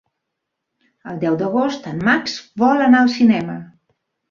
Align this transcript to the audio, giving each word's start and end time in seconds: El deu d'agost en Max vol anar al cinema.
El 1.11 1.19
deu 1.25 1.37
d'agost 1.41 1.87
en 1.93 2.03
Max 2.09 2.39
vol 2.65 2.85
anar 2.89 3.05
al 3.05 3.15
cinema. 3.21 3.61